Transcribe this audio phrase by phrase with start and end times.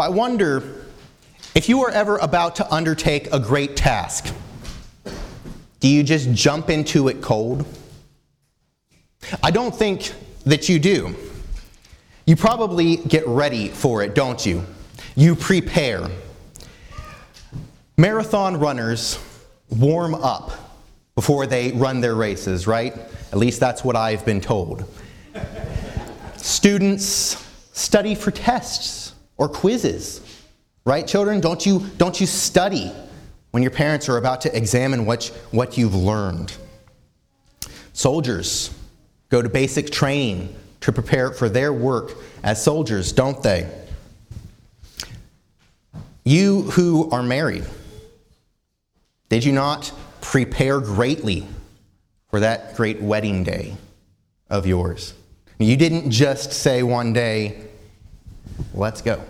[0.00, 0.86] Well, I wonder
[1.54, 4.34] if you are ever about to undertake a great task,
[5.78, 7.66] do you just jump into it cold?
[9.42, 10.14] I don't think
[10.46, 11.14] that you do.
[12.24, 14.64] You probably get ready for it, don't you?
[15.16, 16.08] You prepare.
[17.98, 19.18] Marathon runners
[19.68, 20.80] warm up
[21.14, 22.96] before they run their races, right?
[23.32, 24.82] At least that's what I've been told.
[26.38, 29.00] Students study for tests
[29.40, 30.20] or quizzes.
[30.84, 31.40] Right, children?
[31.40, 32.92] Don't you, don't you study
[33.50, 36.54] when your parents are about to examine what, what you've learned?
[37.94, 38.72] Soldiers
[39.30, 43.68] go to basic training to prepare for their work as soldiers, don't they?
[46.24, 47.64] You who are married,
[49.30, 51.46] did you not prepare greatly
[52.28, 53.74] for that great wedding day
[54.50, 55.14] of yours?
[55.58, 57.69] You didn't just say one day,
[58.74, 59.22] let's go.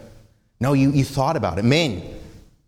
[0.61, 1.65] No, you, you thought about it.
[1.65, 2.03] Men,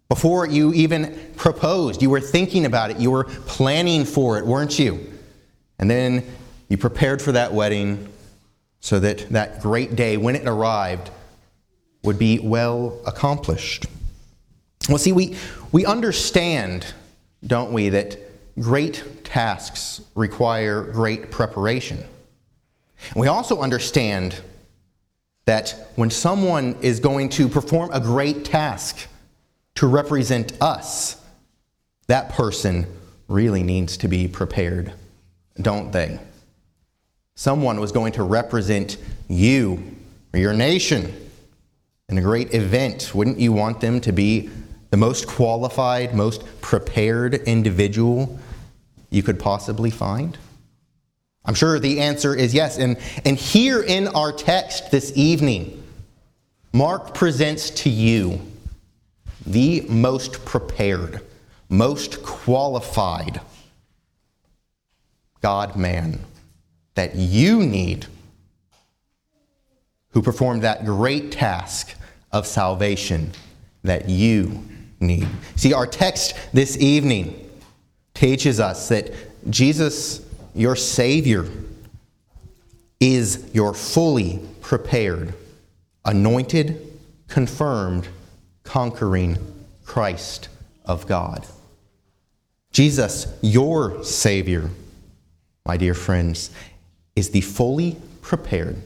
[0.09, 2.99] before you even proposed, you were thinking about it.
[2.99, 5.11] You were planning for it, weren't you?
[5.79, 6.25] And then
[6.69, 8.09] you prepared for that wedding
[8.81, 11.11] so that that great day, when it arrived,
[12.03, 13.87] would be well accomplished.
[14.89, 15.37] Well, see, we,
[15.71, 16.93] we understand,
[17.47, 18.19] don't we, that
[18.59, 22.05] great tasks require great preparation.
[23.15, 24.41] We also understand
[25.45, 29.09] that when someone is going to perform a great task
[29.75, 31.21] to represent us,
[32.07, 32.87] that person
[33.29, 34.93] really needs to be prepared,
[35.61, 36.19] don't they?
[37.35, 38.99] Someone was going to represent
[39.29, 39.83] you
[40.33, 41.13] or your nation
[42.09, 43.13] in a great event.
[43.15, 44.51] Wouldn't you want them to be
[44.91, 48.39] the most qualified, most prepared individual
[49.11, 50.37] you could possibly find?
[51.45, 52.79] I'm sure the answer is yes.
[52.79, 55.83] And, and here in our text this evening,
[56.73, 58.41] Mark presents to you
[59.45, 61.21] the most prepared,
[61.69, 63.41] most qualified
[65.41, 66.21] God man
[66.95, 68.07] that you need,
[70.11, 71.95] who performed that great task
[72.31, 73.33] of salvation
[73.83, 74.63] that you
[75.01, 75.27] need.
[75.57, 77.51] See, our text this evening
[78.15, 79.13] teaches us that
[79.51, 80.22] Jesus
[80.55, 81.47] your Savior
[83.01, 85.35] is your fully prepared,
[86.05, 86.99] anointed,
[87.29, 88.09] confirmed,
[88.63, 89.39] conquering
[89.85, 90.49] Christ
[90.85, 91.47] of God.
[92.71, 94.71] Jesus, your Savior,
[95.67, 96.51] my dear friends,
[97.17, 98.83] is the fully prepared,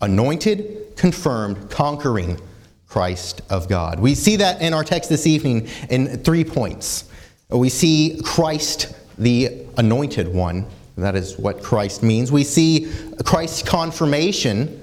[0.00, 2.38] anointed, confirmed, conquering
[2.86, 4.00] Christ of God.
[4.00, 7.04] We see that in our text this evening in three points.
[7.50, 10.66] We see Christ, the anointed one,
[10.96, 12.30] that is what Christ means.
[12.30, 12.92] We see
[13.24, 14.78] Christ's confirmation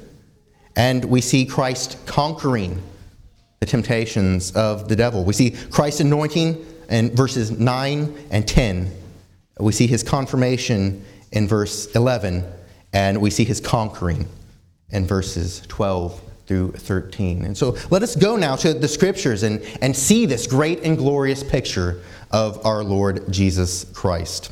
[0.75, 2.81] and we see Christ conquering
[3.59, 5.23] the temptations of the devil.
[5.23, 8.91] We see Christ's anointing in verses 9 and 10.
[9.59, 12.45] We see his confirmation in verse 11,
[12.93, 14.27] and we see his conquering
[14.89, 17.45] in verses 12 through 13.
[17.45, 20.97] And so let us go now to the scriptures and, and see this great and
[20.97, 24.51] glorious picture of our Lord Jesus Christ.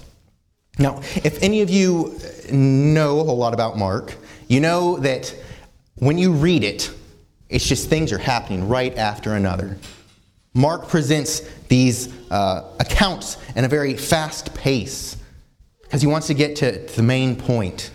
[0.79, 2.19] Now, if any of you
[2.51, 4.15] know a whole lot about Mark,
[4.47, 5.33] you know that
[5.95, 6.91] when you read it,
[7.49, 9.77] it's just things are happening right after another.
[10.53, 15.17] Mark presents these uh, accounts in a very fast pace
[15.83, 17.91] because he wants to get to, to the main point.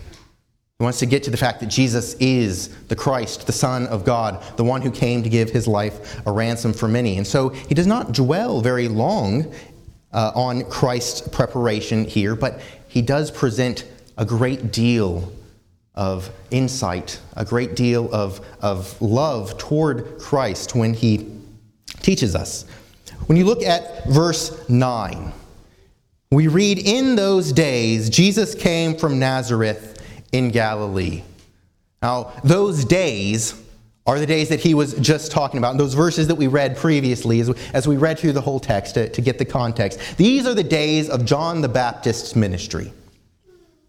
[0.79, 4.03] He wants to get to the fact that Jesus is the Christ, the Son of
[4.03, 7.17] God, the one who came to give his life a ransom for many.
[7.17, 9.53] And so he does not dwell very long
[10.13, 13.85] uh, on Christ's preparation here, but he does present
[14.17, 15.31] a great deal
[15.95, 21.29] of insight, a great deal of, of love toward Christ when he
[22.01, 22.65] teaches us.
[23.27, 25.31] When you look at verse 9,
[26.31, 31.23] we read, In those days, Jesus came from Nazareth in Galilee.
[32.01, 33.62] Now, those days
[34.05, 35.77] are the days that he was just talking about.
[35.77, 39.07] those verses that we read previously, as, as we read through the whole text to,
[39.09, 42.91] to get the context, these are the days of John the Baptist's ministry.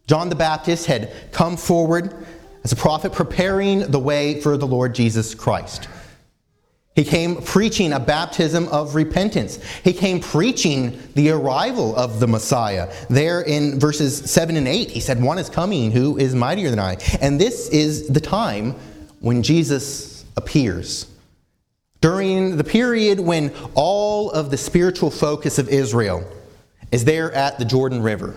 [0.07, 2.27] John the Baptist had come forward
[2.63, 5.89] as a prophet preparing the way for the Lord Jesus Christ.
[6.95, 9.59] He came preaching a baptism of repentance.
[9.83, 12.93] He came preaching the arrival of the Messiah.
[13.11, 16.79] There in verses 7 and 8, he said, One is coming who is mightier than
[16.79, 16.99] I.
[17.21, 18.77] And this is the time
[19.25, 21.07] when Jesus appears.
[22.01, 26.23] During the period when all of the spiritual focus of Israel
[26.93, 28.37] is there at the Jordan River.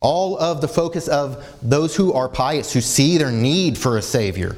[0.00, 4.02] All of the focus of those who are pious, who see their need for a
[4.02, 4.56] Savior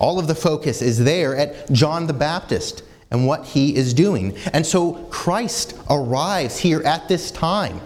[0.00, 4.36] all of the focus is there at John the Baptist and what he is doing.
[4.52, 7.80] And so Christ arrives here at this time.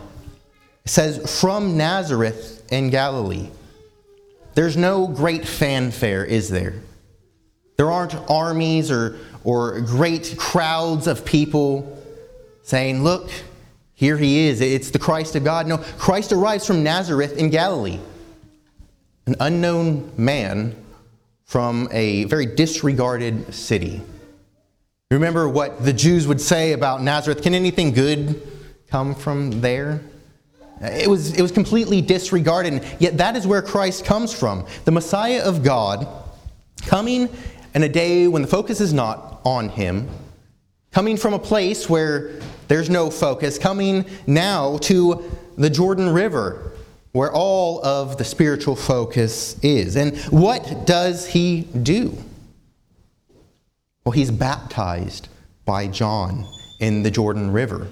[0.87, 3.49] Says, from Nazareth in Galilee.
[4.55, 6.75] There's no great fanfare, is there?
[7.77, 12.01] There aren't armies or, or great crowds of people
[12.63, 13.31] saying, Look,
[13.95, 14.61] here he is.
[14.61, 15.67] It's the Christ of God.
[15.67, 17.99] No, Christ arrives from Nazareth in Galilee.
[19.27, 20.77] An unknown man
[21.45, 24.03] from a very disregarded city.
[25.11, 27.43] Remember what the Jews would say about Nazareth?
[27.43, 28.43] Can anything good
[28.89, 30.01] come from there?
[30.85, 34.67] It was, it was completely disregarded, yet that is where Christ comes from.
[34.85, 36.07] The Messiah of God
[36.83, 37.29] coming
[37.75, 40.09] in a day when the focus is not on him,
[40.93, 42.39] coming from a place where
[42.69, 45.25] there's no focus, coming now to
[45.57, 46.73] the Jordan River,
[47.13, 49.97] where all of the spiritual focus is.
[49.97, 52.17] And what does he do?
[54.05, 55.29] Well, he's baptized
[55.65, 56.47] by John
[56.81, 57.89] in the Jordan River.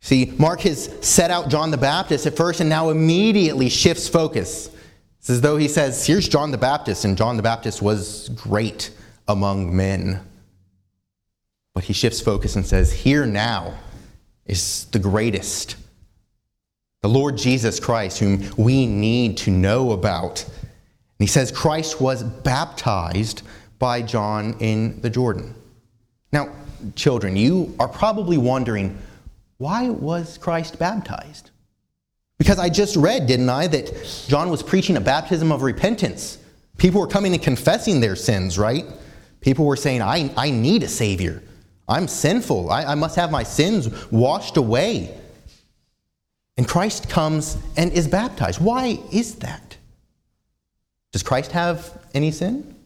[0.00, 4.70] See, Mark has set out John the Baptist at first and now immediately shifts focus.
[5.18, 8.90] It's as though he says, Here's John the Baptist, and John the Baptist was great
[9.26, 10.20] among men.
[11.74, 13.74] But he shifts focus and says, Here now
[14.46, 15.76] is the greatest
[17.02, 20.44] the Lord Jesus Christ, whom we need to know about.
[20.44, 23.42] And he says Christ was baptized
[23.78, 25.54] by John in the Jordan.
[26.32, 26.52] Now,
[26.96, 28.98] children, you are probably wondering
[29.58, 31.50] why was Christ baptized?
[32.38, 36.38] Because I just read, didn't I, that John was preaching a baptism of repentance.
[36.78, 38.86] People were coming and confessing their sins, right?
[39.40, 41.42] People were saying, I, I need a Savior.
[41.88, 42.70] I'm sinful.
[42.70, 45.16] I, I must have my sins washed away.
[46.56, 48.60] And Christ comes and is baptized.
[48.60, 49.76] Why is that?
[51.12, 52.76] Does Christ have any sin?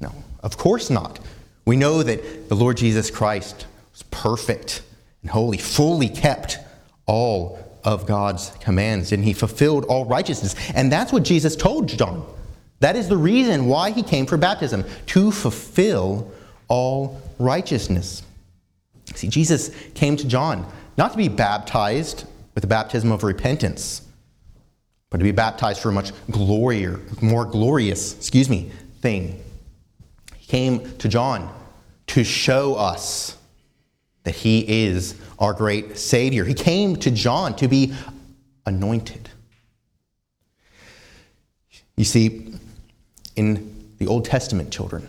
[0.00, 0.12] No,
[0.42, 1.20] of course not.
[1.64, 4.82] We know that the Lord Jesus Christ was perfect
[5.22, 6.58] and holy, fully kept
[7.06, 10.54] all of God's commands, and he fulfilled all righteousness.
[10.74, 12.26] And that's what Jesus told John.
[12.80, 16.30] That is the reason why he came for baptism, to fulfill
[16.68, 18.22] all righteousness.
[19.14, 24.02] See, Jesus came to John not to be baptized with the baptism of repentance,
[25.08, 28.70] but to be baptized for a much glorier, more glorious, excuse me,
[29.00, 29.42] thing.
[30.36, 31.52] He came to John
[32.08, 33.36] to show us
[34.24, 36.44] that he is our great Savior.
[36.44, 37.94] He came to John to be
[38.66, 39.28] anointed.
[41.96, 42.54] You see,
[43.36, 45.08] in the Old Testament, children,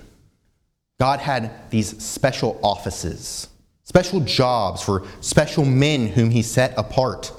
[1.00, 3.48] God had these special offices
[3.92, 7.34] special jobs for special men whom he set apart.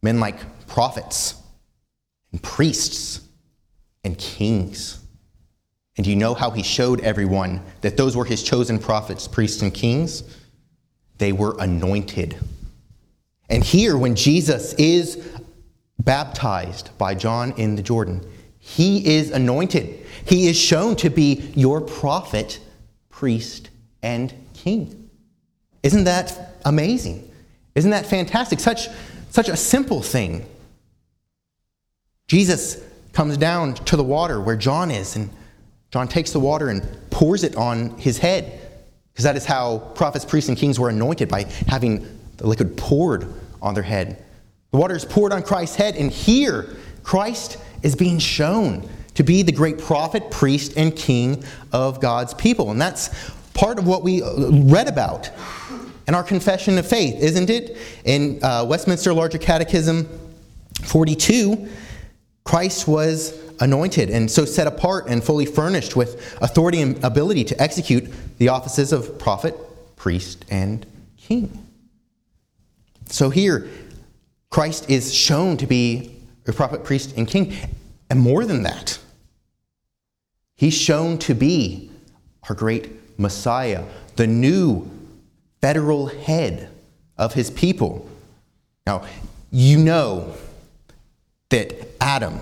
[0.00, 1.34] Men like prophets
[2.32, 3.20] and priests
[4.02, 4.98] and kings.
[5.98, 9.74] And you know how he showed everyone that those were his chosen prophets, priests, and
[9.74, 10.22] kings?
[11.22, 12.36] They were anointed.
[13.48, 15.24] And here, when Jesus is
[16.00, 20.04] baptized by John in the Jordan, he is anointed.
[20.24, 22.58] He is shown to be your prophet,
[23.08, 23.70] priest,
[24.02, 25.10] and king.
[25.84, 27.30] Isn't that amazing?
[27.76, 28.58] Isn't that fantastic?
[28.58, 28.88] Such,
[29.30, 30.44] such a simple thing.
[32.26, 35.30] Jesus comes down to the water where John is, and
[35.92, 38.58] John takes the water and pours it on his head,
[39.12, 43.32] because that is how prophets, priests, and kings were anointed by having the liquid poured
[43.60, 44.24] on their head.
[44.70, 49.42] The water is poured on Christ's head, and here Christ is being shown to be
[49.42, 52.70] the great prophet, priest, and king of God's people.
[52.70, 53.10] And that's
[53.52, 55.30] part of what we read about
[56.08, 57.76] in our confession of faith, isn't it?
[58.04, 60.08] In uh, Westminster Larger Catechism
[60.84, 61.68] 42,
[62.44, 67.62] Christ was anointed and so set apart and fully furnished with authority and ability to
[67.62, 69.56] execute the offices of prophet,
[69.96, 71.66] priest, and king.
[73.06, 73.68] So here,
[74.50, 76.14] Christ is shown to be
[76.46, 77.54] a prophet, priest, and king.
[78.10, 78.98] And more than that,
[80.56, 81.90] he's shown to be
[82.48, 83.84] our great Messiah,
[84.16, 84.90] the new
[85.60, 86.68] federal head
[87.16, 88.08] of his people.
[88.86, 89.06] Now,
[89.50, 90.34] you know
[91.50, 92.40] that Adam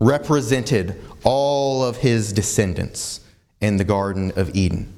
[0.00, 3.20] represented all of his descendants
[3.60, 4.92] in the Garden of Eden.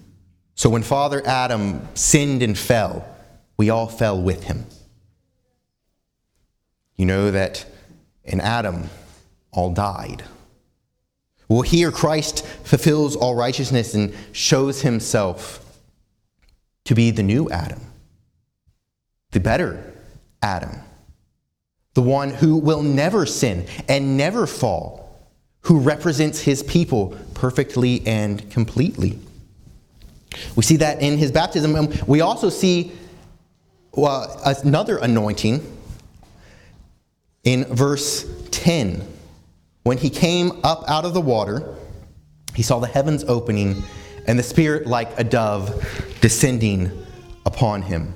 [0.54, 3.04] So when Father Adam sinned and fell,
[3.56, 4.64] we all fell with him.
[6.96, 7.66] You know that
[8.24, 8.88] in Adam,
[9.50, 10.22] all died.
[11.48, 15.58] Well, here Christ fulfills all righteousness and shows himself
[16.84, 17.80] to be the new Adam,
[19.32, 19.92] the better
[20.42, 20.80] Adam,
[21.94, 25.28] the one who will never sin and never fall,
[25.62, 29.18] who represents his people perfectly and completely.
[30.56, 31.76] We see that in his baptism.
[31.76, 32.92] And we also see
[33.94, 35.60] well, another anointing
[37.44, 39.06] in verse 10.
[39.82, 41.76] When he came up out of the water,
[42.54, 43.82] he saw the heavens opening
[44.26, 46.90] and the Spirit like a dove descending
[47.44, 48.14] upon him.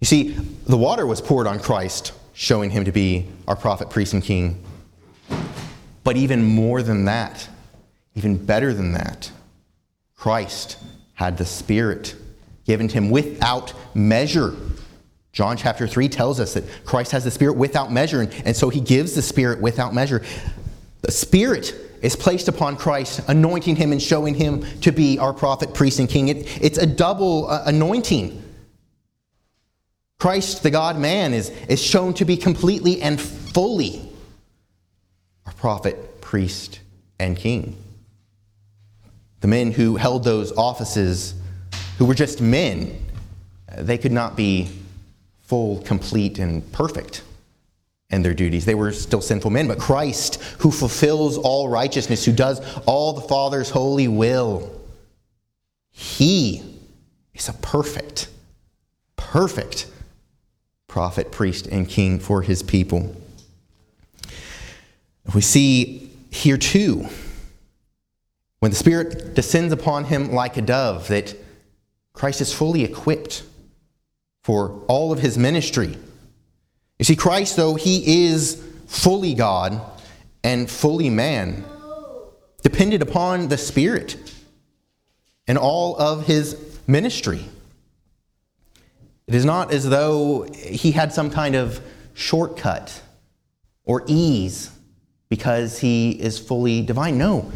[0.00, 0.30] You see,
[0.66, 4.62] the water was poured on Christ, showing him to be our prophet, priest, and king.
[6.04, 7.48] But even more than that,
[8.14, 9.30] even better than that,
[10.14, 10.78] Christ
[11.14, 12.14] had the Spirit
[12.64, 14.54] given to him without measure.
[15.32, 18.80] John chapter 3 tells us that Christ has the Spirit without measure, and, so he
[18.80, 20.22] gives the Spirit without measure.
[21.00, 25.72] The Spirit is placed upon Christ, anointing him and showing him to be our prophet,
[25.72, 26.28] priest, and king.
[26.28, 28.41] It, it's a double uh, anointing.
[30.22, 34.08] Christ, the God man, is, is shown to be completely and fully
[35.46, 36.78] our prophet, priest,
[37.18, 37.76] and king.
[39.40, 41.34] The men who held those offices,
[41.98, 43.04] who were just men,
[43.76, 44.68] they could not be
[45.40, 47.24] full, complete, and perfect
[48.10, 48.64] in their duties.
[48.64, 49.66] They were still sinful men.
[49.66, 54.70] But Christ, who fulfills all righteousness, who does all the Father's holy will,
[55.90, 56.62] he
[57.34, 58.28] is a perfect,
[59.16, 59.88] perfect
[60.92, 63.16] prophet, priest, and king for his people.
[65.34, 67.08] We see here too
[68.58, 71.34] when the Spirit descends upon him like a dove, that
[72.12, 73.42] Christ is fully equipped
[74.44, 75.96] for all of his ministry.
[76.98, 79.80] You see, Christ, though he is fully God
[80.44, 81.64] and fully man,
[82.62, 84.18] depended upon the Spirit
[85.48, 86.54] in all of his
[86.86, 87.46] ministry.
[89.26, 91.80] It is not as though he had some kind of
[92.14, 93.02] shortcut
[93.84, 94.70] or ease
[95.28, 97.18] because he is fully divine.
[97.18, 97.50] No,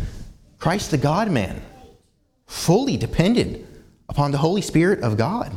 [0.58, 1.60] Christ the God man,
[2.46, 3.66] fully dependent
[4.08, 5.52] upon the Holy Spirit of God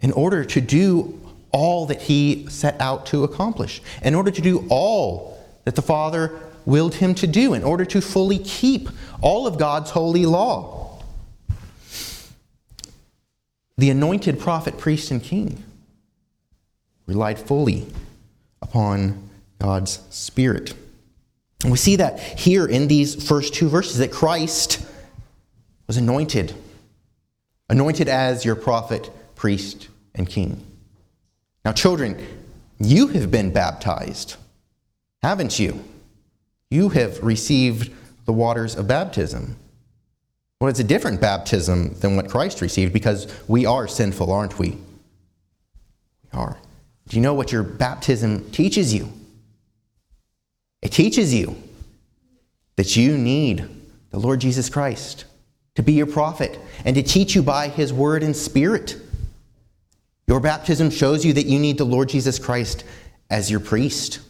[0.00, 1.20] in order to do
[1.50, 6.38] all that he set out to accomplish, in order to do all that the Father
[6.64, 8.88] willed him to do, in order to fully keep
[9.20, 10.87] all of God's holy law.
[13.78, 15.64] The anointed prophet, priest, and king
[17.06, 17.86] relied fully
[18.60, 20.74] upon God's Spirit.
[21.62, 24.84] And we see that here in these first two verses that Christ
[25.86, 26.54] was anointed,
[27.68, 30.64] anointed as your prophet, priest, and king.
[31.64, 32.18] Now, children,
[32.78, 34.36] you have been baptized,
[35.22, 35.82] haven't you?
[36.70, 37.92] You have received
[38.26, 39.56] the waters of baptism.
[40.60, 44.70] Well, it's a different baptism than what Christ received because we are sinful, aren't we?
[44.70, 44.78] We
[46.32, 46.58] are.
[47.08, 49.12] Do you know what your baptism teaches you?
[50.82, 51.56] It teaches you
[52.76, 53.68] that you need
[54.10, 55.24] the Lord Jesus Christ
[55.74, 58.96] to be your prophet and to teach you by his word and spirit.
[60.26, 62.84] Your baptism shows you that you need the Lord Jesus Christ
[63.30, 64.20] as your priest,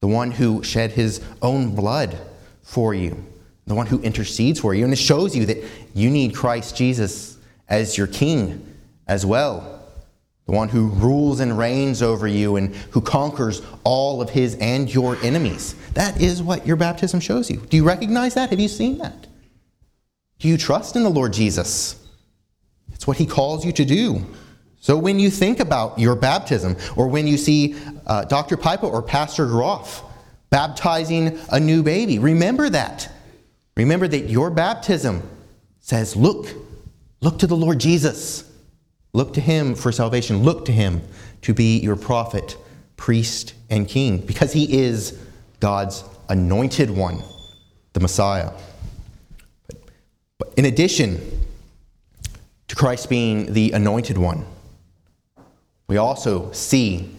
[0.00, 2.18] the one who shed his own blood
[2.62, 3.24] for you,
[3.66, 4.84] the one who intercedes for you.
[4.84, 5.62] And it shows you that
[5.94, 7.36] you need Christ Jesus
[7.68, 8.74] as your king
[9.06, 9.76] as well
[10.46, 14.92] the one who rules and reigns over you and who conquers all of his and
[14.92, 15.74] your enemies.
[15.94, 17.58] That is what your baptism shows you.
[17.58, 18.50] Do you recognize that?
[18.50, 19.26] Have you seen that?
[20.38, 22.00] Do you trust in the Lord Jesus?
[22.92, 24.24] It's what he calls you to do.
[24.78, 27.74] So when you think about your baptism, or when you see
[28.06, 28.56] uh, Dr.
[28.56, 30.04] Pipa or Pastor Groff
[30.50, 33.10] baptizing a new baby, remember that.
[33.76, 35.22] Remember that your baptism
[35.80, 36.48] says, Look,
[37.20, 38.50] look to the Lord Jesus.
[39.12, 40.42] Look to him for salvation.
[40.42, 41.02] Look to him
[41.42, 42.56] to be your prophet,
[42.96, 45.18] priest, and king, because he is
[45.60, 47.22] God's anointed one,
[47.92, 48.50] the Messiah.
[50.38, 51.20] But, in addition
[52.68, 54.44] to Christ being the anointed one,
[55.88, 57.14] we also see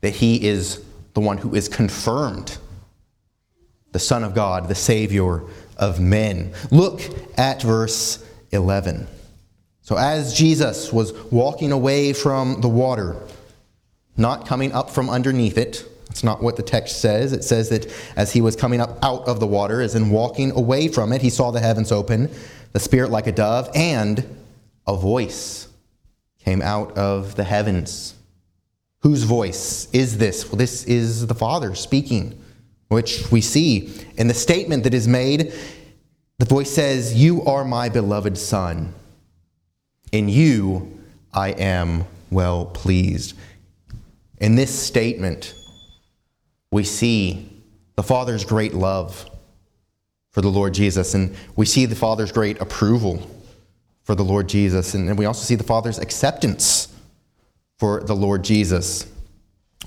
[0.00, 0.82] that he is
[1.14, 2.58] the one who is confirmed,
[3.92, 5.42] the Son of God, the Savior
[5.76, 6.52] of men.
[6.70, 7.02] Look
[7.38, 9.06] at verse 11.
[9.82, 13.16] So, as Jesus was walking away from the water,
[14.16, 17.32] not coming up from underneath it, That's not what the text says.
[17.32, 20.50] It says that as he was coming up out of the water, as in walking
[20.50, 22.30] away from it, he saw the heavens open,
[22.74, 24.22] the Spirit like a dove, and
[24.86, 25.68] a voice
[26.38, 28.14] came out of the heavens.
[28.98, 30.46] Whose voice is this?
[30.50, 32.38] Well, this is the Father speaking,
[32.92, 35.52] which we see in the statement that is made.
[36.38, 38.94] The voice says, You are my beloved Son.
[40.12, 40.98] In you
[41.32, 43.34] I am well pleased.
[44.38, 45.54] In this statement,
[46.70, 47.48] we see
[47.96, 49.28] the Father's great love
[50.30, 53.28] for the Lord Jesus, and we see the Father's great approval
[54.02, 56.92] for the Lord Jesus, and we also see the Father's acceptance
[57.78, 59.11] for the Lord Jesus.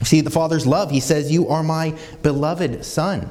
[0.03, 0.91] See the Father's love.
[0.91, 3.29] He says, You are my beloved Son.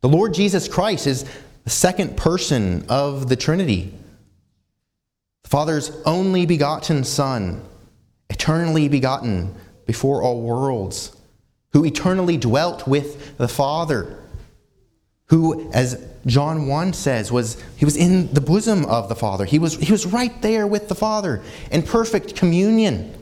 [0.00, 1.24] The Lord Jesus Christ is
[1.64, 3.94] the second person of the Trinity.
[5.44, 7.62] The Father's only begotten Son,
[8.28, 9.54] eternally begotten
[9.86, 11.16] before all worlds
[11.72, 14.18] who eternally dwelt with the Father,
[15.26, 19.44] who, as John 1 says, was he was in the bosom of the Father.
[19.44, 23.14] He was, he was right there with the Father in perfect communion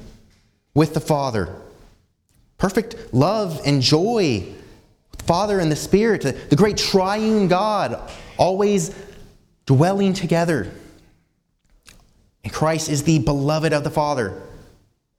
[0.75, 1.55] with the Father.
[2.61, 4.55] Perfect love and joy
[5.31, 8.95] Father and the Spirit, the great triune God, always
[9.65, 10.71] dwelling together.
[12.43, 14.43] And Christ is the beloved of the Father.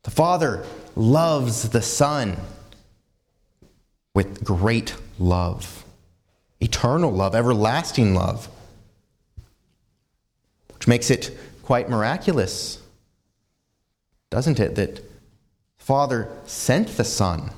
[0.03, 2.37] The Father loves the Son
[4.13, 5.85] with great love,
[6.59, 8.49] eternal love, everlasting love,
[10.73, 12.81] which makes it quite miraculous,
[14.29, 15.10] doesn't it, that
[15.81, 17.49] Father sent the Son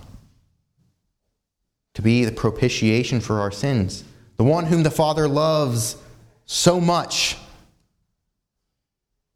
[1.93, 4.05] to be the propitiation for our sins,
[4.37, 5.97] the one whom the Father loves
[6.45, 7.35] so much.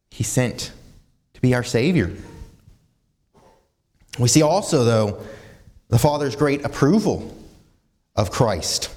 [0.10, 0.72] He sent
[1.34, 2.15] to be our Savior.
[4.17, 5.22] We see also, though,
[5.89, 7.38] the Father's great approval
[8.15, 8.89] of Christ.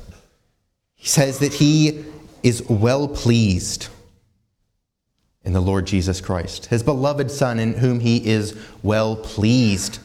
[0.94, 2.04] He says that he
[2.44, 3.88] is well pleased
[5.44, 9.98] in the Lord Jesus Christ, his beloved Son, in whom he is well pleased.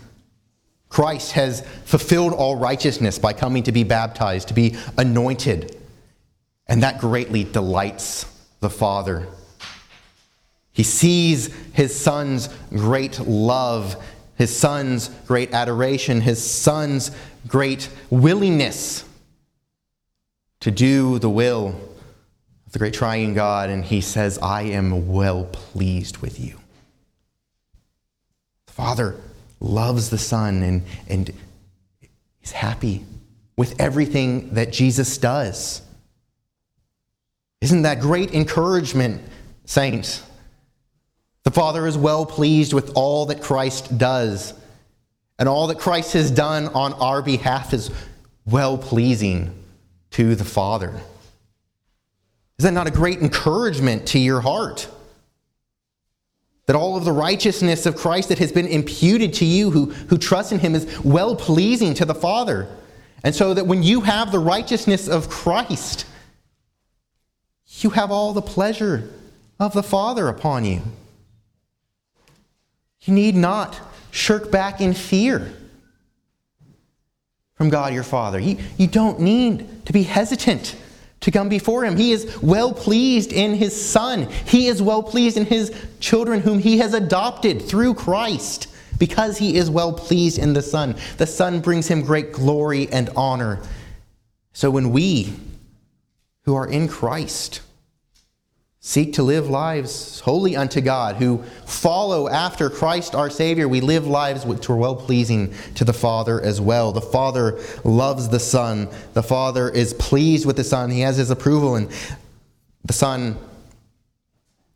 [0.89, 5.75] Christ has fulfilled all righteousness by coming to be baptized, to be anointed,
[6.67, 8.25] and that greatly delights
[8.61, 9.27] the Father.
[10.71, 14.01] He sees his Son's great love
[14.35, 17.11] his son's great adoration, his son's
[17.47, 19.05] great willingness
[20.59, 21.75] to do the will
[22.75, 26.59] the great triune God, and he says, I am well pleased with you.
[28.65, 29.15] The Father
[29.61, 31.31] loves the Son and, and
[32.43, 33.05] is happy
[33.55, 35.83] with everything that Jesus does.
[37.61, 39.21] Isn't that great encouragement,
[39.63, 40.21] saints?
[41.43, 44.53] The Father is well pleased with all that Christ does,
[45.39, 47.89] and all that Christ has done on our behalf is
[48.45, 49.63] well pleasing
[50.11, 50.99] to the Father.
[52.57, 54.87] Is that not a great encouragement to your heart?
[56.67, 60.17] That all of the righteousness of Christ that has been imputed to you who, who
[60.17, 62.67] trust in Him is well pleasing to the Father.
[63.23, 66.05] And so that when you have the righteousness of Christ,
[67.79, 69.09] you have all the pleasure
[69.59, 70.81] of the Father upon you.
[73.01, 73.79] You need not
[74.11, 75.53] shirk back in fear
[77.55, 78.39] from God your Father.
[78.39, 80.75] You, you don't need to be hesitant
[81.25, 81.97] to come before Him.
[81.97, 86.59] He is well pleased in His Son, He is well pleased in His children, whom
[86.59, 88.67] He has adopted through Christ.
[88.99, 93.09] Because He is well pleased in the Son, the Son brings Him great glory and
[93.15, 93.59] honor.
[94.53, 95.33] So when we,
[96.43, 97.61] who are in Christ,
[98.87, 103.67] seek to live lives holy unto God, who follow after Christ our Savior.
[103.67, 106.91] We live lives which are well pleasing to the Father as well.
[106.91, 108.87] The Father loves the Son.
[109.13, 110.91] The Father is pleased with the Son.
[110.91, 111.89] He has his approval, and
[112.83, 113.39] the Son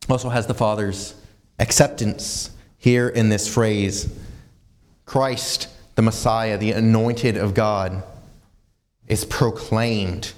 [0.09, 1.13] also has the Father's
[1.59, 4.11] acceptance here in this phrase
[5.05, 8.01] Christ, the Messiah, the anointed of God,
[9.07, 10.33] is proclaimed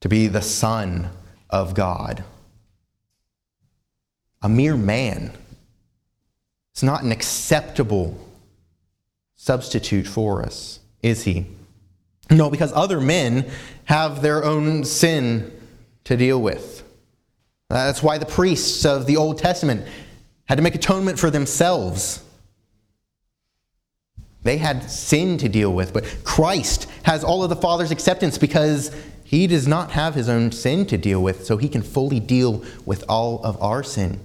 [0.00, 1.10] to be the Son
[1.50, 2.22] of God
[4.44, 5.32] a mere man.
[6.72, 8.16] It's not an acceptable
[9.36, 11.46] substitute for us, is he?
[12.30, 13.50] No, because other men
[13.84, 15.50] have their own sin
[16.04, 16.82] to deal with.
[17.70, 19.86] That's why the priests of the Old Testament
[20.44, 22.22] had to make atonement for themselves.
[24.42, 28.94] They had sin to deal with, but Christ has all of the Father's acceptance because
[29.24, 32.62] he does not have his own sin to deal with, so he can fully deal
[32.84, 34.20] with all of our sin.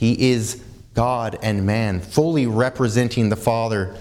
[0.00, 3.94] He is God and man, fully representing the Father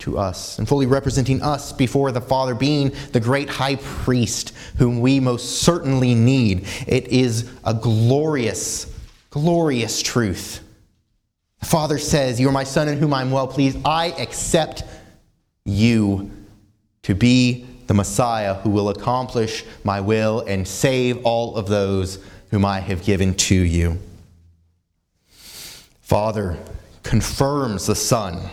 [0.00, 5.00] to us and fully representing us before the Father, being the great high priest whom
[5.00, 6.66] we most certainly need.
[6.86, 8.94] It is a glorious,
[9.30, 10.62] glorious truth.
[11.60, 13.78] The Father says, You are my Son in whom I am well pleased.
[13.86, 14.84] I accept
[15.64, 16.30] you
[17.04, 22.66] to be the Messiah who will accomplish my will and save all of those whom
[22.66, 23.98] I have given to you.
[26.08, 26.56] Father
[27.02, 28.48] confirms the Son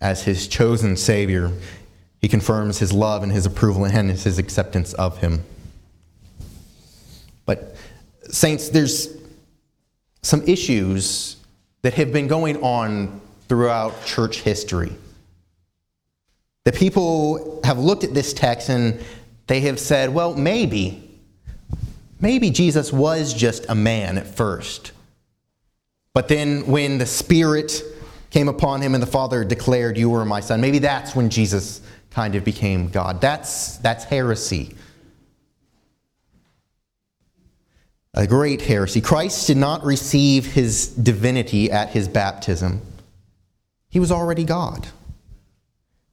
[0.00, 1.52] as his chosen Savior.
[2.20, 5.44] He confirms his love and his approval and his acceptance of him.
[7.46, 7.76] But,
[8.30, 9.16] Saints, there's
[10.22, 11.36] some issues
[11.82, 14.92] that have been going on throughout church history.
[16.64, 19.00] The people have looked at this text and
[19.46, 21.08] they have said, well, maybe,
[22.20, 24.90] maybe Jesus was just a man at first.
[26.14, 27.82] But then when the Spirit
[28.30, 31.80] came upon him and the Father declared, You are my son, maybe that's when Jesus
[32.10, 33.20] kind of became God.
[33.20, 34.76] That's, that's heresy.
[38.14, 39.00] A great heresy.
[39.00, 42.82] Christ did not receive his divinity at his baptism,
[43.88, 44.88] he was already God.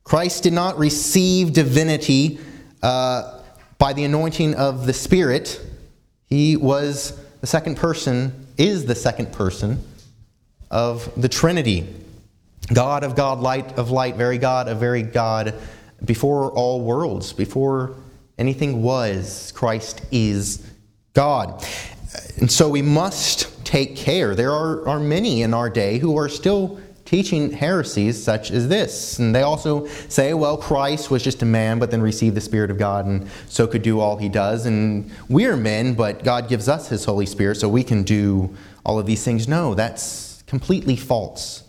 [0.04, 2.40] Christ did not receive divinity
[2.82, 3.42] uh,
[3.78, 5.62] by the anointing of the Spirit.
[6.26, 9.84] He was the second person, is the second person
[10.72, 11.88] of the Trinity.
[12.74, 15.56] God of God, light of light, very God of very God,
[16.06, 17.96] before all worlds, before
[18.38, 20.66] anything was, Christ is
[21.14, 21.66] God.
[22.38, 24.36] And so we must take care.
[24.36, 29.18] There are, are many in our day who are still teaching heresies such as this.
[29.18, 32.70] And they also say, well, Christ was just a man, but then received the Spirit
[32.70, 34.68] of God and so could do all he does.
[34.68, 38.56] And we're men, but God gives us his Holy Spirit so we can do
[38.86, 39.48] all of these things.
[39.48, 41.64] No, that's completely false.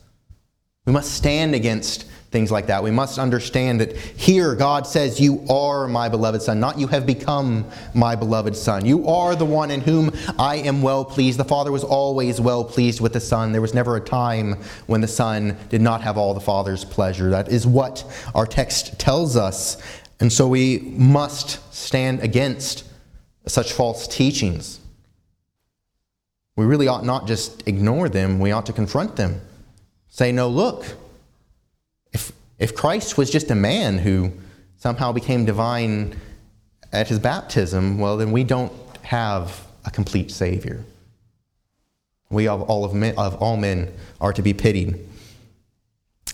[0.86, 2.82] We must stand against things like that.
[2.82, 7.04] We must understand that here God says, You are my beloved Son, not you have
[7.04, 8.86] become my beloved Son.
[8.86, 11.38] You are the one in whom I am well pleased.
[11.38, 13.52] The Father was always well pleased with the Son.
[13.52, 14.54] There was never a time
[14.86, 17.30] when the Son did not have all the Father's pleasure.
[17.30, 19.76] That is what our text tells us.
[20.20, 22.84] And so we must stand against
[23.46, 24.80] such false teachings.
[26.60, 29.40] We really ought not just ignore them, we ought to confront them.
[30.10, 30.84] Say, no, look,
[32.12, 34.30] if if Christ was just a man who
[34.76, 36.20] somehow became divine
[36.92, 40.84] at his baptism, well, then we don't have a complete Savior.
[42.28, 44.98] We of all of, men, of all men are to be pitied.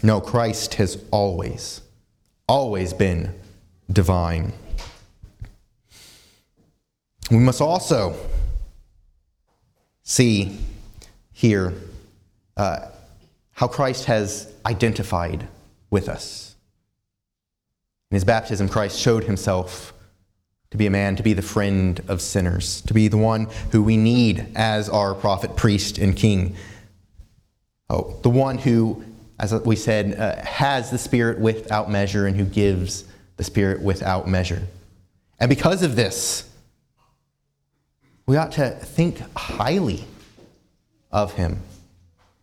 [0.03, 1.83] No, Christ has always,
[2.49, 3.33] always been
[3.93, 4.55] divine.
[7.31, 8.17] We must also
[10.07, 10.57] see
[11.33, 11.75] here
[12.57, 12.79] uh,
[13.53, 15.47] how Christ has identified
[15.91, 16.55] with us.
[18.11, 19.93] In his baptism, Christ showed himself
[20.71, 23.83] to be a man, to be the friend of sinners, to be the one who
[23.83, 26.57] we need as our prophet, priest, and king.
[27.91, 29.05] Oh, the one who,
[29.41, 33.05] as we said, uh, has the Spirit without measure and who gives
[33.37, 34.63] the Spirit without measure.
[35.41, 36.49] And because of this,
[38.27, 40.05] we ought to think highly
[41.13, 41.61] of him.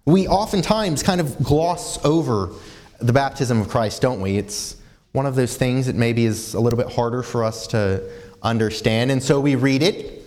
[0.06, 2.50] We oftentimes kind of gloss over
[3.00, 4.38] the baptism of Christ, don't we?
[4.38, 4.78] It's
[5.12, 8.10] one of those things that maybe is a little bit harder for us to
[8.41, 9.12] understand.
[9.12, 10.24] And so we read it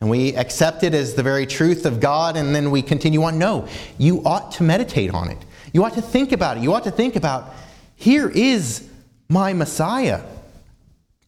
[0.00, 3.38] and we accept it as the very truth of God, and then we continue on.
[3.38, 5.38] No, you ought to meditate on it.
[5.72, 6.62] You ought to think about it.
[6.62, 7.54] You ought to think about
[7.96, 8.88] here is
[9.28, 10.22] my Messiah,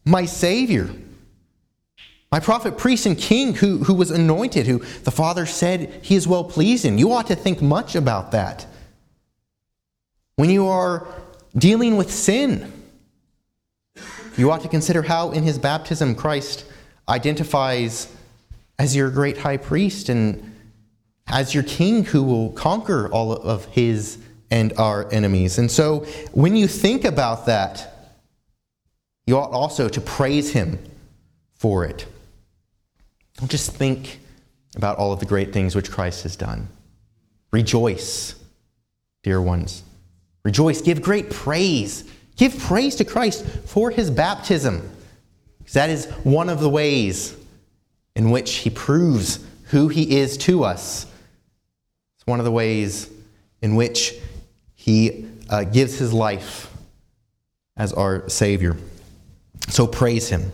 [0.05, 0.90] my Savior,
[2.33, 6.27] my prophet, priest, and king who, who was anointed, who the Father said he is
[6.27, 6.99] well pleased in.
[6.99, 8.67] You ought to think much about that
[10.37, 11.07] when you are
[11.57, 12.73] dealing with sin.
[14.37, 16.65] You ought to consider how, in his baptism, Christ
[17.09, 18.12] identifies
[18.79, 20.55] as your great high priest and
[21.29, 24.19] as your king who will conquer all of his
[24.51, 25.59] and our enemies.
[25.59, 26.01] And so,
[26.33, 28.12] when you think about that,
[29.27, 30.79] you ought also to praise him
[31.55, 32.07] for it.
[33.37, 34.20] Don't just think
[34.77, 36.68] about all of the great things which Christ has done.
[37.53, 38.35] Rejoice,
[39.22, 39.83] dear ones.
[40.44, 42.05] Rejoice, give great praise.
[42.37, 44.90] Give praise to Christ for his baptism.
[45.72, 47.37] That is one of the ways
[48.14, 51.07] in which he proves who he is to us.
[52.16, 53.11] It's one of the ways
[53.61, 54.14] in which
[54.75, 56.72] he uh, gives his life
[57.77, 58.77] as our Savior.
[59.68, 60.53] So praise him.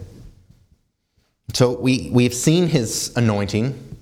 [1.55, 3.97] So we, we've seen his anointing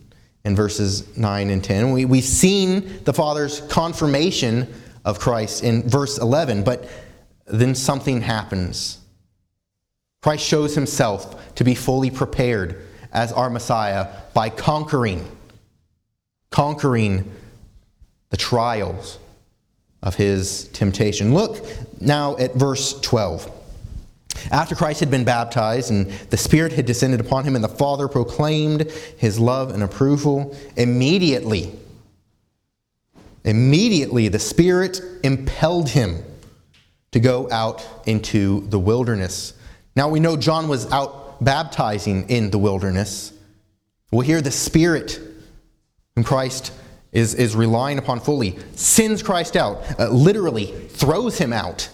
[0.44, 1.92] in verses 9 and 10.
[1.92, 4.72] We, we've seen the Father's confirmation
[5.04, 6.62] of Christ in verse 11.
[6.62, 6.88] But
[7.46, 8.98] then something happens.
[10.22, 15.26] Christ shows himself to be fully prepared as our Messiah by conquering,
[16.50, 17.30] conquering
[18.28, 19.18] the trials
[20.02, 21.34] of his temptation.
[21.34, 21.66] Look
[22.00, 23.59] now at verse 12.
[24.50, 28.08] After Christ had been baptized and the Spirit had descended upon him, and the Father
[28.08, 31.72] proclaimed his love and approval, immediately,
[33.44, 36.22] immediately the Spirit impelled him
[37.12, 39.54] to go out into the wilderness.
[39.96, 43.32] Now we know John was out baptizing in the wilderness.
[44.12, 45.20] Well, here the Spirit
[46.14, 46.72] whom Christ
[47.12, 51.88] is, is relying upon fully sends Christ out, uh, literally throws him out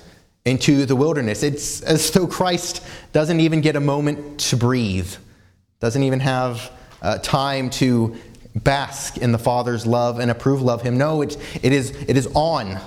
[0.47, 1.43] into the wilderness.
[1.43, 2.83] It's as though Christ
[3.13, 5.13] doesn't even get a moment to breathe,
[5.81, 8.17] doesn't even have uh, time to
[8.55, 10.97] bask in the Father's love and approval of him.
[10.97, 12.79] No, it, it, is, it is on,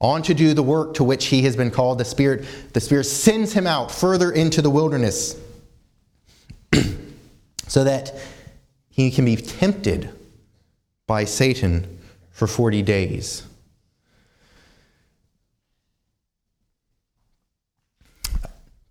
[0.00, 1.98] on to do the work to which he has been called.
[1.98, 5.40] The Spirit, the Spirit sends him out further into the wilderness
[7.68, 8.12] so that
[8.90, 10.10] he can be tempted
[11.06, 11.98] by Satan
[12.32, 13.46] for 40 days.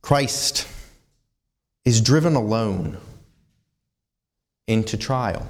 [0.09, 0.67] Christ
[1.85, 2.97] is driven alone
[4.65, 5.47] into trial.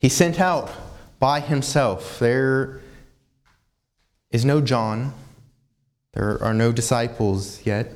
[0.00, 0.68] He's sent out
[1.20, 2.18] by himself.
[2.18, 2.80] There
[4.32, 5.14] is no John.
[6.14, 7.92] There are no disciples yet.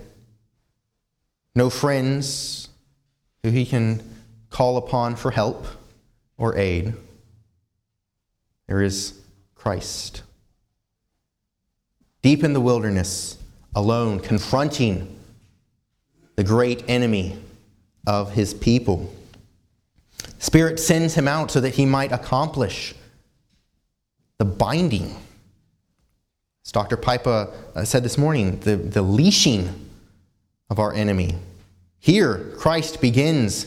[1.56, 2.68] No friends
[3.42, 4.00] who he can
[4.50, 5.66] call upon for help
[6.38, 6.94] or aid.
[8.68, 9.18] There is
[9.56, 10.22] Christ.
[12.22, 13.38] Deep in the wilderness,
[13.76, 15.16] alone, confronting
[16.34, 17.38] the great enemy
[18.06, 19.12] of his people.
[20.38, 22.94] Spirit sends him out so that he might accomplish
[24.38, 25.14] the binding.
[26.64, 26.96] As Dr.
[26.96, 29.88] Pipa uh, said this morning, the, the leashing
[30.70, 31.34] of our enemy.
[32.00, 33.66] Here, Christ begins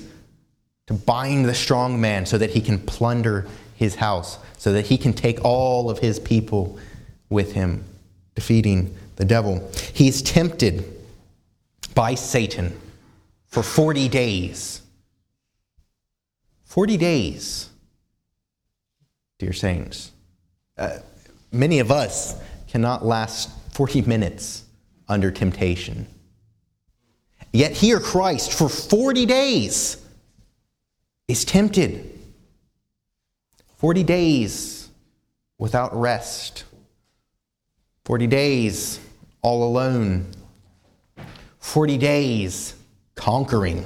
[0.88, 4.98] to bind the strong man so that he can plunder his house, so that he
[4.98, 6.78] can take all of his people
[7.30, 7.84] with him,
[8.36, 9.70] defeating the devil.
[9.94, 10.86] He's tempted
[11.94, 12.76] by Satan
[13.48, 14.82] for 40 days.
[16.64, 17.70] 40 days,
[19.38, 20.12] dear saints.
[20.78, 21.00] Uh,
[21.52, 24.64] many of us cannot last 40 minutes
[25.10, 26.08] under temptation.
[27.52, 29.98] Yet here, Christ, for 40 days,
[31.28, 32.18] is tempted.
[33.80, 34.88] 40 days
[35.58, 36.64] without rest.
[38.06, 39.00] 40 days
[39.42, 40.32] all alone.
[41.60, 42.76] 40 days
[43.16, 43.86] conquering.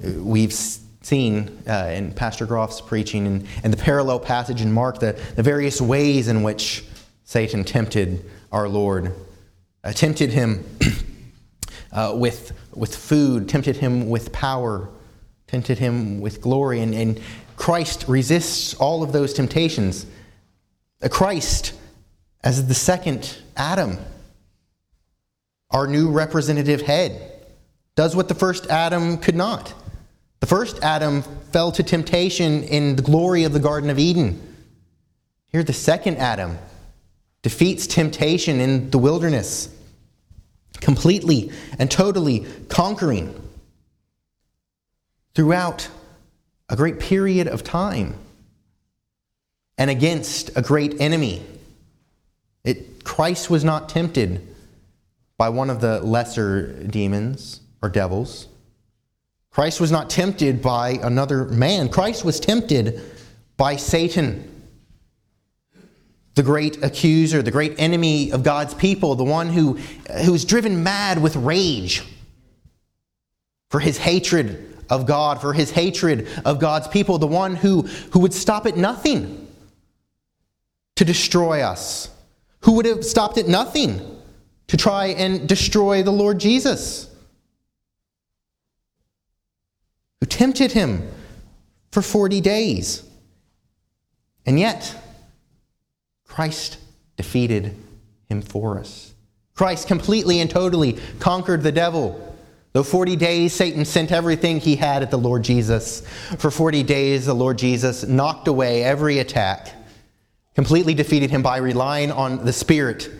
[0.00, 5.12] We've seen uh, in Pastor Groff's preaching and, and, the parallel passage in Mark the,
[5.36, 6.84] the various ways in which
[7.24, 9.14] Satan tempted our Lord.
[9.84, 10.64] Uh, tempted him
[11.92, 14.88] uh, with, with food, tempted him with power,
[15.46, 17.20] tempted him with glory, and, and
[17.56, 20.06] Christ resists all of those temptations.
[21.02, 21.72] Uh, Christ
[22.46, 23.98] as the second Adam,
[25.72, 27.44] our new representative head,
[27.96, 29.74] does what the first Adam could not.
[30.38, 34.40] The first Adam fell to temptation in the glory of the Garden of Eden.
[35.48, 36.56] Here, the second Adam
[37.42, 39.68] defeats temptation in the wilderness,
[40.80, 43.34] completely and totally conquering
[45.34, 45.88] throughout
[46.68, 48.14] a great period of time
[49.76, 51.42] and against a great enemy
[52.66, 54.46] it, Christ was not tempted
[55.38, 58.48] by one of the lesser demons or devils.
[59.50, 61.88] Christ was not tempted by another man.
[61.88, 63.00] Christ was tempted
[63.56, 64.52] by Satan,
[66.34, 69.74] the great accuser, the great enemy of God's people, the one who,
[70.24, 72.02] who was driven mad with rage
[73.70, 78.18] for his hatred of God, for his hatred of God's people, the one who, who
[78.20, 79.46] would stop at nothing
[80.96, 82.10] to destroy us
[82.66, 84.00] who would have stopped at nothing
[84.66, 87.08] to try and destroy the Lord Jesus,
[90.18, 91.08] who tempted him
[91.92, 93.04] for 40 days.
[94.44, 94.92] And yet,
[96.24, 96.78] Christ
[97.16, 97.76] defeated
[98.28, 99.14] him for us.
[99.54, 102.36] Christ completely and totally conquered the devil.
[102.72, 106.00] Though 40 days Satan sent everything he had at the Lord Jesus,
[106.38, 109.72] for 40 days the Lord Jesus knocked away every attack
[110.56, 113.10] completely defeated him by relying on the Spirit,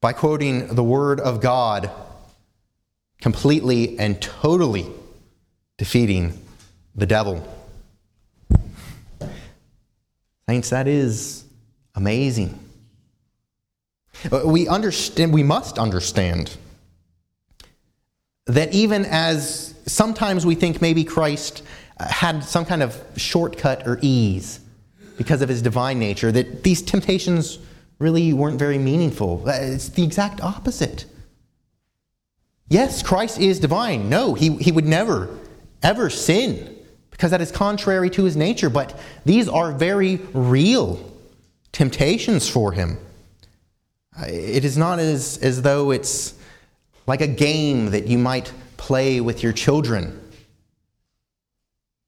[0.00, 1.90] by quoting the Word of God,
[3.20, 4.86] completely and totally
[5.76, 6.40] defeating
[6.94, 7.44] the devil.
[10.48, 11.44] Saints, that is
[11.96, 12.56] amazing.
[14.44, 16.56] We understand, we must understand
[18.46, 21.64] that even as sometimes we think maybe Christ
[21.98, 24.60] had some kind of shortcut or ease
[25.20, 27.58] because of his divine nature, that these temptations
[27.98, 29.46] really weren't very meaningful.
[29.46, 31.04] Uh, It's the exact opposite.
[32.68, 34.08] Yes, Christ is divine.
[34.08, 35.28] No, he, he would never,
[35.82, 36.74] ever sin
[37.10, 38.70] because that is contrary to his nature.
[38.70, 40.98] But these are very real
[41.72, 42.96] temptations for him.
[44.18, 46.32] Uh, It is not as, as though it's
[47.06, 50.18] like a game that you might play with your children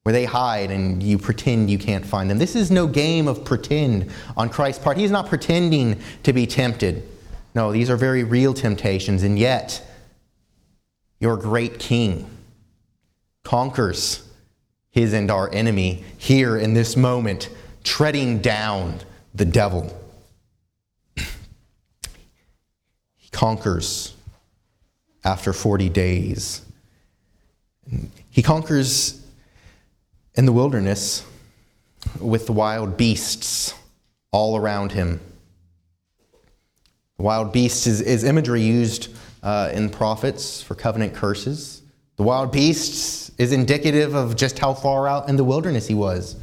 [0.03, 2.39] where they hide and you pretend you can't find them.
[2.39, 4.97] This is no game of pretend on Christ's part.
[4.97, 7.09] He's not pretending to be tempted.
[7.55, 9.87] No, these are very real temptations, and yet
[11.21, 12.29] your great king
[13.45, 14.29] conquers
[14.91, 17.49] his and our enemy here in this moment,
[17.85, 18.99] treading down
[19.35, 19.99] the devil.
[23.17, 24.15] He conquers
[25.25, 26.63] after 40 days.
[28.31, 29.22] He conquers
[30.35, 31.25] in the wilderness
[32.21, 33.75] with the wild beasts
[34.31, 35.21] all around him.
[37.19, 41.83] The wild beasts is, is imagery used uh, in prophets for covenant curses.
[42.17, 46.37] The wild beasts is indicative of just how far out in the wilderness he was.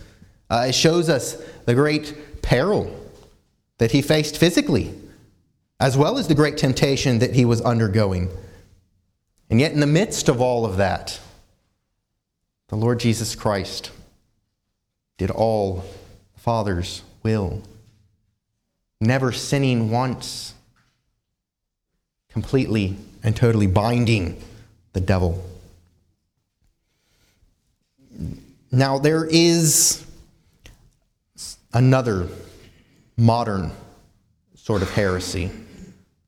[0.49, 2.95] Uh, it shows us the great peril
[3.77, 4.93] that he faced physically,
[5.79, 8.29] as well as the great temptation that he was undergoing.
[9.49, 11.19] And yet, in the midst of all of that,
[12.69, 13.91] the Lord Jesus Christ
[15.17, 15.83] did all
[16.33, 17.61] the Father's will,
[19.01, 20.53] never sinning once,
[22.29, 24.41] completely and totally binding
[24.93, 25.43] the devil.
[28.71, 30.05] Now, there is
[31.73, 32.27] another
[33.17, 33.71] modern
[34.55, 35.49] sort of heresy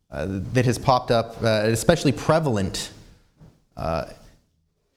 [0.10, 2.92] uh, that has popped up, uh, especially prevalent
[3.78, 4.06] uh,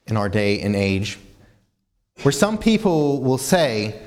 [0.06, 1.18] in our day and age,
[2.22, 4.00] where some people will say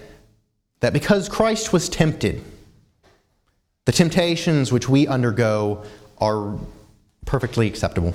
[0.79, 2.43] that because Christ was tempted,
[3.85, 5.83] the temptations which we undergo
[6.19, 6.57] are
[7.25, 8.13] perfectly acceptable.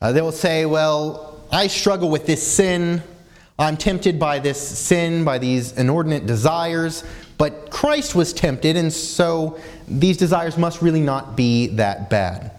[0.00, 3.02] Uh, they will say, well, I struggle with this sin.
[3.58, 7.04] I'm tempted by this sin, by these inordinate desires,
[7.36, 12.52] but Christ was tempted, and so these desires must really not be that bad.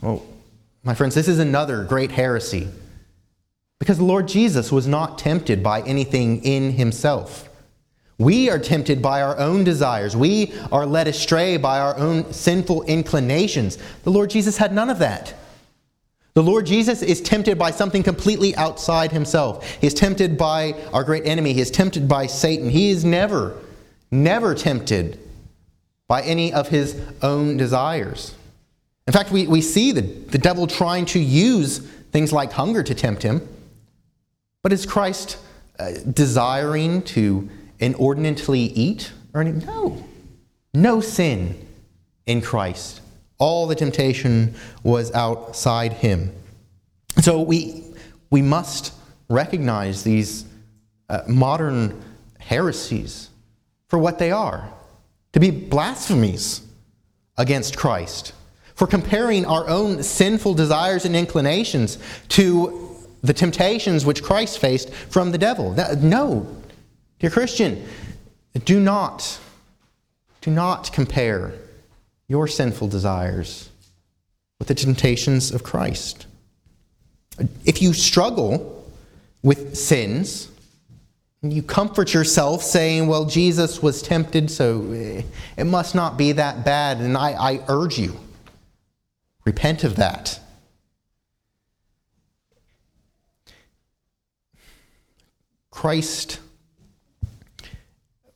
[0.00, 0.24] Well,
[0.82, 2.68] my friends, this is another great heresy.
[3.80, 7.48] Because the Lord Jesus was not tempted by anything in himself.
[8.18, 10.14] We are tempted by our own desires.
[10.14, 13.78] We are led astray by our own sinful inclinations.
[14.04, 15.34] The Lord Jesus had none of that.
[16.34, 19.66] The Lord Jesus is tempted by something completely outside himself.
[19.80, 21.54] He is tempted by our great enemy.
[21.54, 22.68] He is tempted by Satan.
[22.68, 23.56] He is never,
[24.10, 25.18] never tempted
[26.06, 28.34] by any of his own desires.
[29.06, 31.78] In fact, we, we see the, the devil trying to use
[32.12, 33.48] things like hunger to tempt him.
[34.62, 35.38] But is Christ
[35.78, 39.66] uh, desiring to inordinately eat or anything?
[39.66, 40.04] No.
[40.74, 41.66] No sin
[42.26, 43.00] in Christ.
[43.38, 46.32] All the temptation was outside him.
[47.22, 47.82] So we,
[48.30, 48.92] we must
[49.28, 50.44] recognize these
[51.08, 52.02] uh, modern
[52.38, 53.30] heresies
[53.88, 54.70] for what they are
[55.32, 56.62] to be blasphemies
[57.36, 58.32] against Christ,
[58.74, 62.89] for comparing our own sinful desires and inclinations to
[63.22, 65.72] the temptations which Christ faced from the devil.
[65.72, 66.46] That- no,
[67.18, 67.84] dear Christian,
[68.64, 69.38] do not,
[70.40, 71.52] do not compare
[72.28, 73.70] your sinful desires
[74.58, 76.26] with the temptations of Christ.
[77.64, 78.84] If you struggle
[79.42, 80.48] with sins,
[81.42, 85.22] you comfort yourself saying, Well, Jesus was tempted, so eh,
[85.56, 86.98] it must not be that bad.
[86.98, 88.20] And I, I urge you,
[89.44, 90.38] repent of that.
[95.80, 96.40] Christ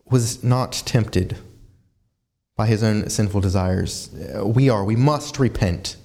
[0.06, 1.36] was not tempted
[2.56, 4.08] by his own sinful desires.
[4.42, 4.82] We are.
[4.82, 5.96] We must repent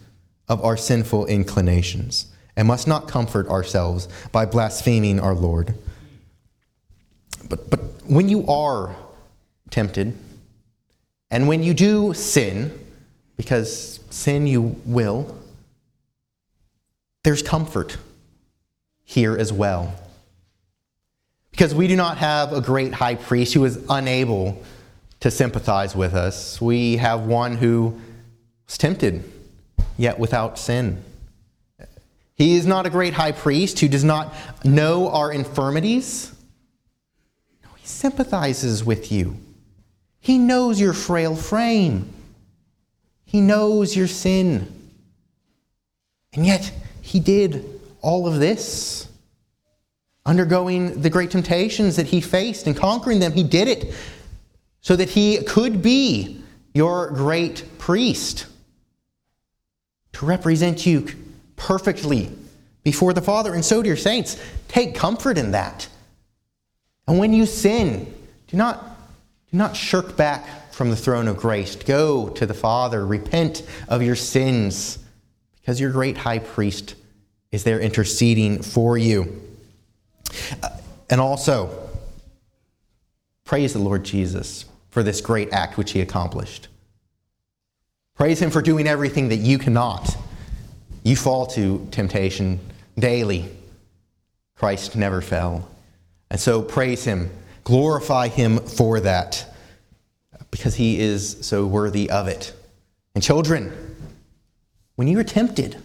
[0.50, 2.28] of our sinful inclinations
[2.58, 5.76] and must not comfort ourselves by blaspheming our Lord.
[7.48, 8.94] But, but when you are
[9.70, 10.18] tempted,
[11.32, 12.78] and when you do sin,
[13.38, 15.38] because sin you will,
[17.24, 17.96] there's comfort
[19.06, 19.96] here as well.
[21.60, 24.64] Because we do not have a great high priest who is unable
[25.20, 26.62] to sympathize with us.
[26.62, 28.00] We have one who
[28.66, 29.30] was tempted,
[29.98, 31.04] yet without sin.
[32.36, 34.34] He is not a great high priest who does not
[34.64, 36.32] know our infirmities.
[37.62, 39.36] No, he sympathizes with you.
[40.22, 42.10] He knows your frail frame.
[43.26, 44.94] He knows your sin.
[46.32, 49.09] And yet, he did all of this.
[50.30, 53.96] Undergoing the great temptations that he faced and conquering them, he did it
[54.80, 58.46] so that he could be your great priest
[60.14, 61.08] to represent you
[61.56, 62.32] perfectly
[62.84, 63.56] before the Father.
[63.56, 65.88] And so, dear saints, take comfort in that.
[67.08, 68.14] And when you sin,
[68.46, 68.84] do not,
[69.50, 71.76] do not shirk back from the throne of grace.
[71.76, 75.00] Go to the Father, repent of your sins,
[75.56, 76.94] because your great high priest
[77.52, 79.49] is there interceding for you.
[80.62, 80.70] Uh,
[81.10, 81.90] and also,
[83.46, 86.68] praise the Lord Jesus for this great act which he accomplished.
[88.16, 90.16] Praise him for doing everything that you cannot.
[91.04, 92.60] You fall to temptation
[92.98, 93.50] daily.
[94.56, 95.70] Christ never fell.
[96.30, 97.32] And so praise him,
[97.64, 99.46] glorify him for that,
[100.52, 102.54] because he is so worthy of it.
[103.16, 103.96] And children,
[104.96, 105.78] when you are tempted,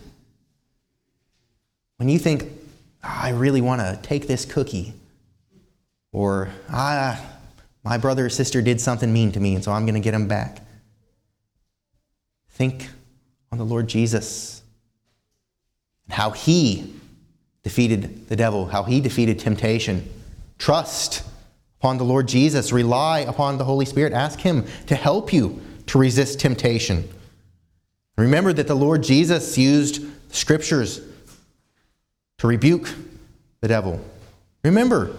[1.98, 2.50] when you think,
[3.04, 4.94] I really want to take this cookie,
[6.10, 7.22] or ah,
[7.82, 10.12] my brother or sister did something mean to me, and so I'm going to get
[10.12, 10.62] them back.
[12.48, 12.88] Think
[13.52, 14.62] on the Lord Jesus
[16.06, 16.94] and how he
[17.62, 20.08] defeated the devil, how he defeated temptation.
[20.58, 21.24] Trust
[21.80, 22.72] upon the Lord Jesus.
[22.72, 24.12] Rely upon the Holy Spirit.
[24.12, 27.08] Ask him to help you to resist temptation.
[28.16, 31.00] Remember that the Lord Jesus used scriptures
[32.38, 32.94] to rebuke
[33.60, 34.04] the devil.
[34.62, 35.14] Remember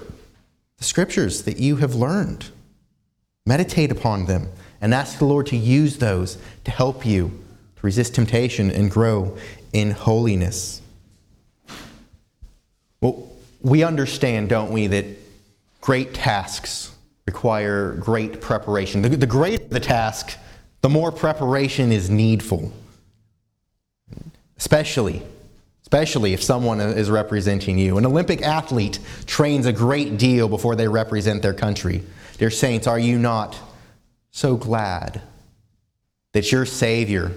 [0.78, 2.50] the scriptures that you have learned.
[3.46, 4.50] Meditate upon them
[4.82, 7.30] and ask the Lord to use those to help you
[7.76, 9.38] to resist temptation and grow
[9.72, 10.82] in holiness.
[13.02, 13.30] Well,
[13.62, 15.06] we understand, don't we, that
[15.82, 16.96] great tasks
[17.26, 19.02] require great preparation.
[19.02, 20.38] The, the greater the task,
[20.82, 22.72] the more preparation is needful.
[24.58, 25.22] Especially,
[25.86, 28.00] especially if someone is representing you.
[28.00, 32.02] An Olympic athlete trains a great deal before they represent their country.
[32.40, 33.56] Dear saints, are you not
[34.32, 35.22] so glad
[36.34, 37.32] that your Savior,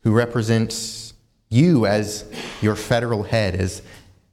[0.00, 1.12] who represents
[1.50, 2.24] you as
[2.62, 3.82] your federal head, as,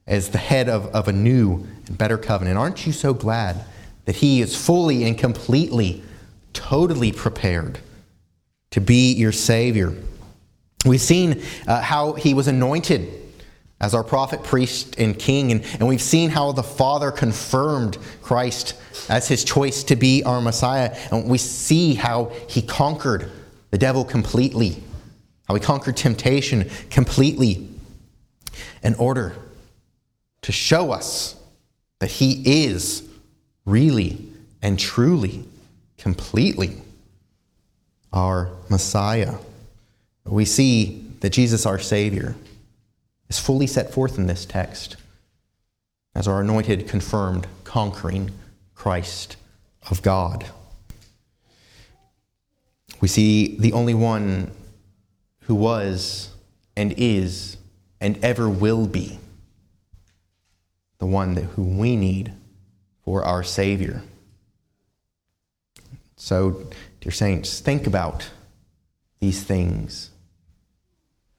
[0.08, 3.66] as the head of, of a new and better covenant, aren't you so glad
[4.06, 6.02] that He is fully and completely,
[6.54, 7.80] totally prepared
[8.72, 9.94] to be your Savior?
[10.86, 13.24] We've seen uh, how He was anointed
[13.84, 15.52] as our prophet, priest, and king.
[15.52, 18.76] And, and we've seen how the Father confirmed Christ
[19.10, 20.98] as his choice to be our Messiah.
[21.12, 23.30] And we see how he conquered
[23.72, 24.82] the devil completely,
[25.50, 27.68] how he conquered temptation completely
[28.84, 29.36] in order
[30.44, 31.36] to show us
[32.00, 33.04] that he is
[33.66, 34.30] really
[34.62, 35.44] and truly,
[35.98, 36.78] completely
[38.14, 39.36] our Messiah.
[40.26, 42.36] We see that Jesus, our Savior,
[43.30, 44.96] is fully set forth in this text
[46.16, 48.32] as our anointed, confirmed, conquering
[48.76, 49.36] Christ
[49.90, 50.46] of God.
[53.02, 54.52] We see the only one
[55.42, 56.30] who was
[56.76, 57.58] and is
[58.00, 59.20] and ever will be
[61.00, 62.32] the one that we need
[63.04, 64.04] for our Savior.
[66.16, 66.70] So,
[67.02, 68.30] dear saints, think about
[69.20, 70.12] these things.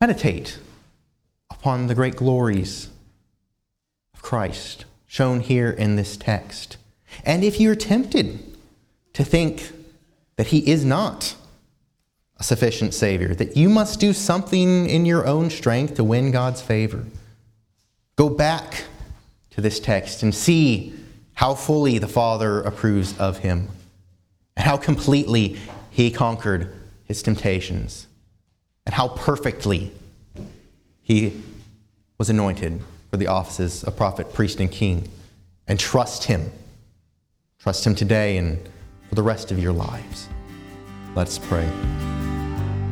[0.07, 0.59] Meditate
[1.51, 2.91] upon the great glories
[4.13, 6.77] of Christ shown here in this text.
[7.25, 8.39] And if you're tempted
[9.15, 9.73] to think
[10.37, 11.37] that he is not
[12.37, 16.61] a sufficient Savior, that you must do something in your own strength to win God's
[16.61, 17.07] favor,
[18.17, 18.85] go back
[19.53, 20.93] to this text and see
[21.33, 23.71] how fully the Father approves of him
[24.55, 25.59] and how completely
[25.91, 26.75] he conquered
[27.07, 28.07] his temptations
[28.87, 29.93] and how perfectly
[31.03, 31.43] he
[32.19, 32.81] was anointed
[33.11, 35.09] for the offices of prophet, priest, and king.
[35.67, 36.53] And trust him.
[37.59, 38.59] Trust him today and
[39.09, 40.29] for the rest of your lives.
[41.15, 41.67] Let's pray.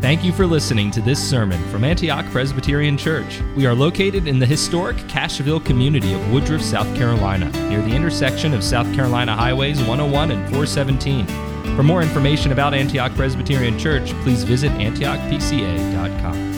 [0.01, 3.40] Thank you for listening to this sermon from Antioch Presbyterian Church.
[3.57, 8.55] We are located in the historic Cashville community of Woodruff, South Carolina, near the intersection
[8.55, 11.51] of South Carolina Highways 101 and 417.
[11.77, 16.51] For more information about Antioch Presbyterian Church, please visit antiochpca.com.